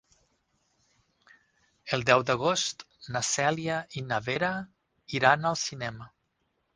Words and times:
El 1.97 2.05
deu 2.11 2.23
d'agost 2.29 2.81
na 3.15 3.21
Cèlia 3.29 3.77
i 4.01 4.03
na 4.13 4.19
Vera 4.29 4.49
iran 5.19 5.47
al 5.51 5.59
cinema. 5.65 6.09